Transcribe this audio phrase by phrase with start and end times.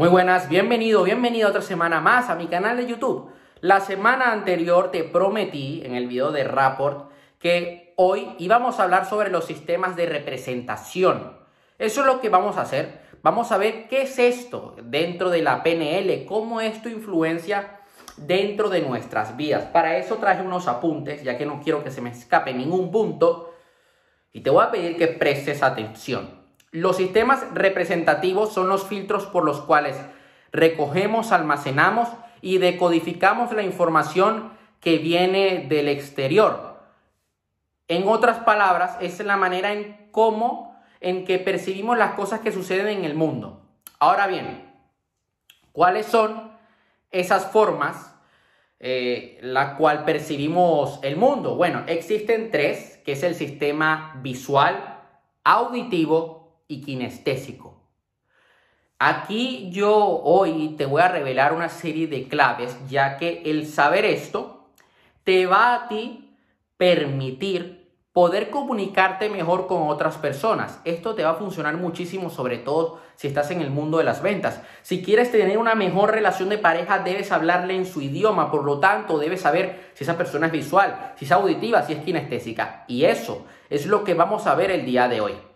[0.00, 3.30] Muy buenas, bienvenido, bienvenido otra semana más a mi canal de YouTube.
[3.60, 9.04] La semana anterior te prometí en el video de Rapport que hoy íbamos a hablar
[9.04, 11.36] sobre los sistemas de representación.
[11.76, 13.02] Eso es lo que vamos a hacer.
[13.22, 17.80] Vamos a ver qué es esto dentro de la PNL, cómo esto influencia
[18.16, 19.64] dentro de nuestras vidas.
[19.64, 23.52] Para eso traje unos apuntes, ya que no quiero que se me escape ningún punto.
[24.32, 26.39] Y te voy a pedir que prestes atención.
[26.72, 29.96] Los sistemas representativos son los filtros por los cuales
[30.52, 32.08] recogemos, almacenamos
[32.42, 36.80] y decodificamos la información que viene del exterior.
[37.88, 42.98] En otras palabras, es la manera en cómo, en que percibimos las cosas que suceden
[42.98, 43.62] en el mundo.
[43.98, 44.72] Ahora bien,
[45.72, 46.52] ¿cuáles son
[47.10, 48.14] esas formas
[48.78, 51.56] eh, la cual percibimos el mundo?
[51.56, 55.00] Bueno, existen tres, que es el sistema visual,
[55.42, 56.39] auditivo
[56.70, 57.80] y kinestésico.
[58.98, 64.04] Aquí yo hoy te voy a revelar una serie de claves, ya que el saber
[64.04, 64.68] esto
[65.24, 66.36] te va a ti
[66.76, 67.80] permitir
[68.12, 70.80] poder comunicarte mejor con otras personas.
[70.84, 74.22] Esto te va a funcionar muchísimo, sobre todo si estás en el mundo de las
[74.22, 74.60] ventas.
[74.82, 78.80] Si quieres tener una mejor relación de pareja, debes hablarle en su idioma, por lo
[78.80, 82.84] tanto, debes saber si esa persona es visual, si es auditiva, si es kinestésica.
[82.86, 85.49] Y eso es lo que vamos a ver el día de hoy.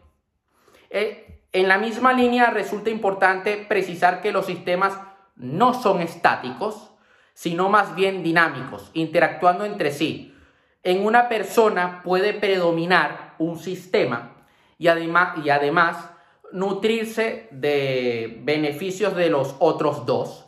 [0.94, 4.96] Eh, en la misma línea resulta importante precisar que los sistemas
[5.34, 6.92] no son estáticos,
[7.32, 10.36] sino más bien dinámicos, interactuando entre sí.
[10.84, 14.46] En una persona puede predominar un sistema
[14.78, 16.10] y además,
[16.52, 20.46] nutrirse de beneficios de los otros dos.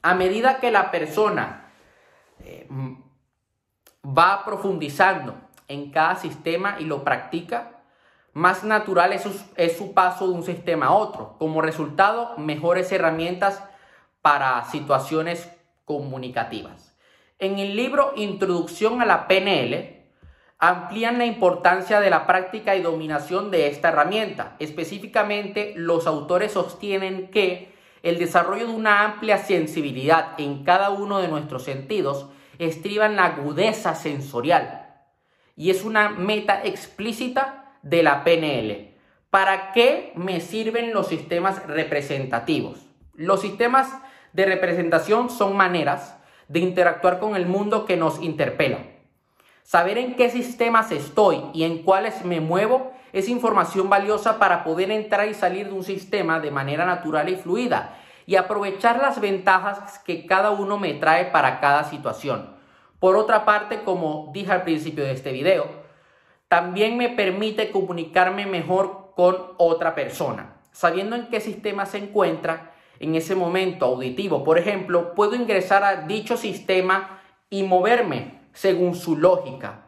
[0.00, 1.72] A medida que la persona
[2.38, 2.68] eh,
[4.06, 5.34] va profundizando
[5.66, 7.73] en cada sistema y lo practica,
[8.34, 11.36] más natural es su, paso de un sistema a otro.
[11.38, 13.62] Como resultado, mejores herramientas
[14.22, 15.50] para situaciones
[15.84, 16.96] comunicativas.
[17.38, 20.02] En el libro Introducción a la PNL,
[20.58, 24.56] amplían la importancia de la práctica y dominación de esta herramienta.
[24.58, 27.72] Específicamente, los autores sostienen que
[28.02, 32.26] el desarrollo de una amplia sensibilidad en cada uno de nuestros sentidos
[32.58, 34.84] estriba en la agudeza sensorial
[35.56, 38.94] y es una meta explícita de la PNL.
[39.30, 42.80] ¿Para qué me sirven los sistemas representativos?
[43.14, 43.88] Los sistemas
[44.32, 46.16] de representación son maneras
[46.48, 48.78] de interactuar con el mundo que nos interpela.
[49.62, 54.90] Saber en qué sistemas estoy y en cuáles me muevo es información valiosa para poder
[54.90, 57.96] entrar y salir de un sistema de manera natural y fluida
[58.26, 62.54] y aprovechar las ventajas que cada uno me trae para cada situación.
[62.98, 65.83] Por otra parte, como dije al principio de este video,
[66.54, 72.70] también me permite comunicarme mejor con otra persona, sabiendo en qué sistema se encuentra
[73.00, 74.44] en ese momento auditivo.
[74.44, 77.18] Por ejemplo, puedo ingresar a dicho sistema
[77.50, 79.86] y moverme según su lógica.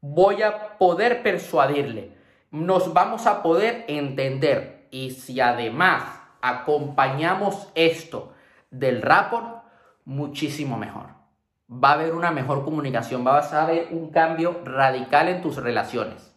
[0.00, 2.16] Voy a poder persuadirle.
[2.50, 4.88] Nos vamos a poder entender.
[4.90, 6.02] Y si además
[6.42, 8.32] acompañamos esto
[8.72, 9.62] del rapport,
[10.04, 11.17] muchísimo mejor
[11.70, 16.34] va a haber una mejor comunicación, va a haber un cambio radical en tus relaciones.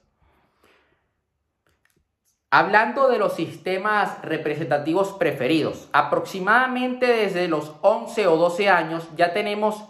[2.53, 9.85] Hablando de los sistemas representativos preferidos, aproximadamente desde los 11 o 12 años ya tenemos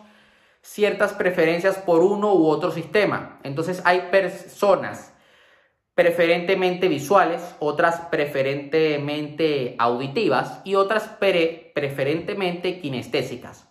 [0.62, 3.40] ciertas preferencias por uno u otro sistema.
[3.42, 5.12] Entonces hay personas
[5.96, 11.10] preferentemente visuales, otras preferentemente auditivas y otras
[11.74, 13.71] preferentemente kinestésicas.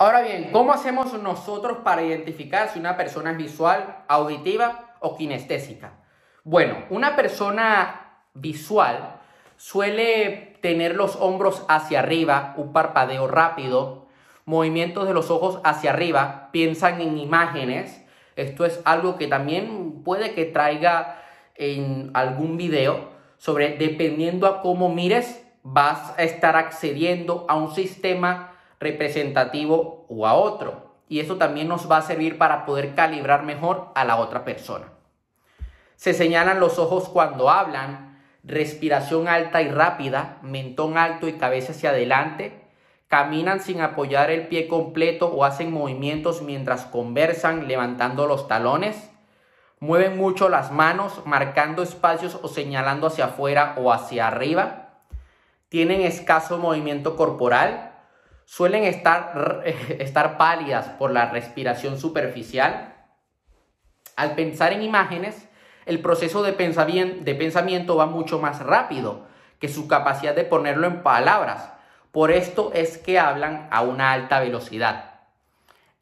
[0.00, 5.94] Ahora bien, ¿cómo hacemos nosotros para identificar si una persona es visual, auditiva o kinestésica?
[6.44, 9.16] Bueno, una persona visual
[9.56, 14.06] suele tener los hombros hacia arriba, un parpadeo rápido,
[14.44, 18.00] movimientos de los ojos hacia arriba, piensan en imágenes.
[18.36, 21.20] Esto es algo que también puede que traiga
[21.56, 28.47] en algún video sobre dependiendo a cómo mires, vas a estar accediendo a un sistema
[28.80, 30.94] representativo o a otro.
[31.08, 34.86] Y eso también nos va a servir para poder calibrar mejor a la otra persona.
[35.96, 41.90] Se señalan los ojos cuando hablan, respiración alta y rápida, mentón alto y cabeza hacia
[41.90, 42.68] adelante,
[43.08, 49.10] caminan sin apoyar el pie completo o hacen movimientos mientras conversan levantando los talones,
[49.80, 54.90] mueven mucho las manos marcando espacios o señalando hacia afuera o hacia arriba,
[55.68, 57.87] tienen escaso movimiento corporal,
[58.48, 59.62] suelen estar,
[59.98, 62.94] estar pálidas por la respiración superficial.
[64.16, 65.48] Al pensar en imágenes,
[65.84, 69.26] el proceso de de pensamiento va mucho más rápido
[69.60, 71.72] que su capacidad de ponerlo en palabras.
[72.10, 75.20] Por esto es que hablan a una alta velocidad.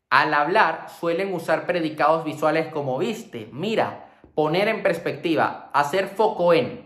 [0.08, 4.06] Al hablar suelen usar predicados visuales como viste, mira,
[4.36, 6.85] poner en perspectiva, hacer foco en.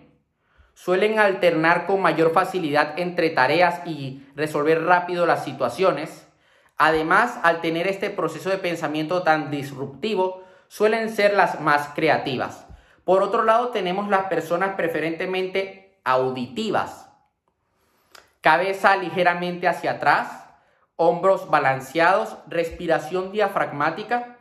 [0.75, 6.27] Suelen alternar con mayor facilidad entre tareas y resolver rápido las situaciones.
[6.79, 12.67] Además, al tener este proceso de pensamiento tan disruptivo, suelen ser las más creativas.
[13.05, 17.11] Por otro lado, tenemos las personas preferentemente auditivas.
[18.41, 20.47] Cabeza ligeramente hacia atrás,
[20.97, 24.39] hombros balanceados, respiración diafragmática,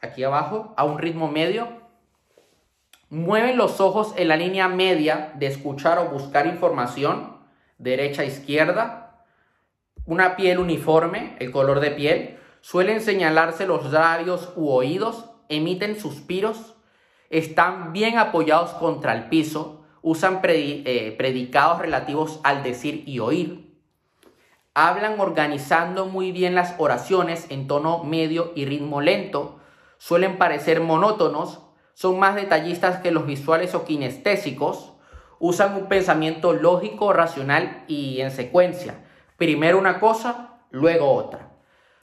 [0.00, 1.79] aquí abajo, a un ritmo medio.
[3.10, 7.38] Mueven los ojos en la línea media de escuchar o buscar información,
[7.76, 9.24] derecha izquierda.
[10.06, 12.38] Una piel uniforme, el color de piel.
[12.60, 16.76] Suelen señalarse los labios u oídos, emiten suspiros,
[17.30, 23.76] están bien apoyados contra el piso, usan eh, predicados relativos al decir y oír,
[24.74, 29.58] hablan organizando muy bien las oraciones en tono medio y ritmo lento,
[29.98, 31.60] suelen parecer monótonos,
[32.00, 34.94] son más detallistas que los visuales o kinestésicos,
[35.38, 38.94] usan un pensamiento lógico, racional y en secuencia.
[39.36, 41.50] Primero una cosa, luego otra.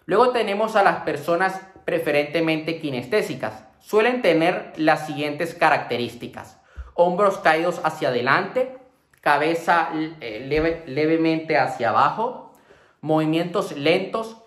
[0.06, 6.62] Luego tenemos a las personas preferentemente kinestésicas suelen tener las siguientes características.
[6.94, 8.78] Hombros caídos hacia adelante,
[9.22, 9.90] cabeza
[10.22, 10.46] eh,
[10.86, 12.54] levemente hacia abajo,
[13.02, 14.44] movimientos lentos,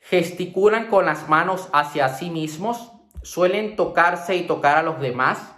[0.00, 2.93] gesticulan con las manos hacia sí mismos,
[3.24, 5.56] suelen tocarse y tocar a los demás,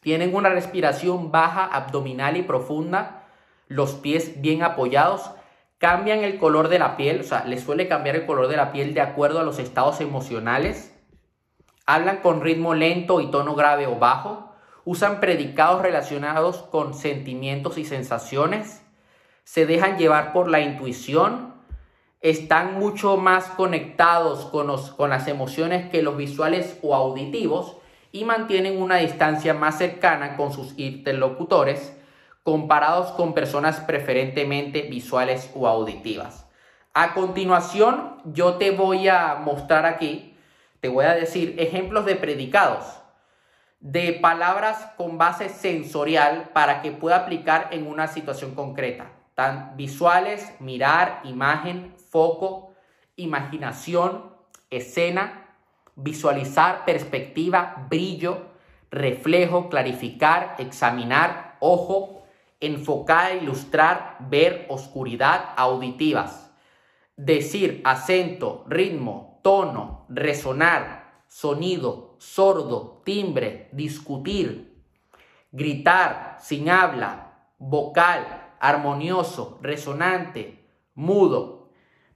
[0.00, 3.24] tienen una respiración baja, abdominal y profunda,
[3.68, 5.30] los pies bien apoyados,
[5.78, 8.70] cambian el color de la piel, o sea, les suele cambiar el color de la
[8.70, 10.94] piel de acuerdo a los estados emocionales,
[11.86, 17.84] hablan con ritmo lento y tono grave o bajo, usan predicados relacionados con sentimientos y
[17.84, 18.82] sensaciones,
[19.44, 21.49] se dejan llevar por la intuición,
[22.20, 27.76] están mucho más conectados con, con las emociones que los visuales o auditivos
[28.12, 31.96] y mantienen una distancia más cercana con sus interlocutores
[32.42, 36.46] comparados con personas preferentemente visuales o auditivas.
[36.92, 40.30] A continuación, yo te voy a mostrar aquí
[40.80, 42.84] te voy a decir ejemplos de predicados,
[43.80, 49.10] de palabras con base sensorial para que pueda aplicar en una situación concreta.
[49.76, 52.74] Visuales, mirar, imagen, foco,
[53.16, 54.34] imaginación,
[54.70, 55.56] escena,
[55.96, 58.50] visualizar, perspectiva, brillo,
[58.90, 62.22] reflejo, clarificar, examinar, ojo,
[62.60, 66.50] enfocar, ilustrar, ver, oscuridad, auditivas.
[67.16, 74.82] Decir, acento, ritmo, tono, resonar, sonido, sordo, timbre, discutir,
[75.52, 80.64] gritar, sin habla, vocal, armonioso, resonante,
[80.94, 81.70] mudo.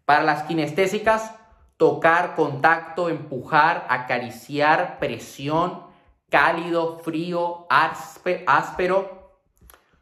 [0.05, 1.35] Para las kinestésicas,
[1.77, 5.83] tocar, contacto, empujar, acariciar, presión,
[6.31, 9.33] cálido, frío, áspero,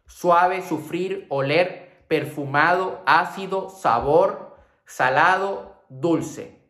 [0.07, 6.61] suave, sufrir, oler, perfumado, ácido, sabor, salado, dulce.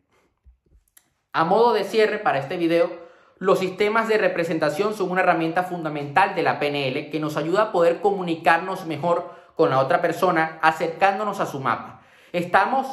[1.33, 3.03] A modo de cierre para este video,
[3.39, 7.71] los sistemas de representación son una herramienta fundamental de la PNL que nos ayuda a
[7.71, 12.01] poder comunicarnos mejor con la otra persona acercándonos a su mapa.
[12.31, 12.87] Estamos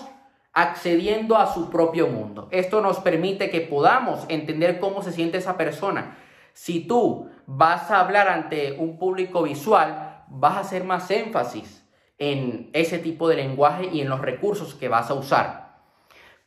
[0.53, 2.49] accediendo a su propio mundo.
[2.51, 6.17] Esto nos permite que podamos entender cómo se siente esa persona.
[6.53, 11.87] Si tú vas a hablar ante un público visual, vas a hacer más énfasis
[12.19, 15.71] en ese tipo de lenguaje y en los recursos que vas a usar.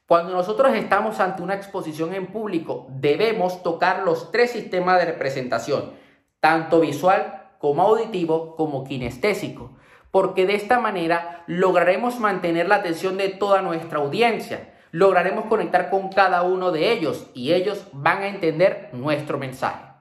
[0.06, 5.94] Cuando nosotros estamos ante una exposición en público, debemos tocar los tres sistemas de representación,
[6.40, 9.72] tanto visual como auditivo como kinestésico,
[10.14, 16.10] porque de esta manera lograremos mantener la atención de toda nuestra audiencia, lograremos conectar con
[16.10, 19.93] cada uno de ellos y ellos van a entender nuestro mensaje.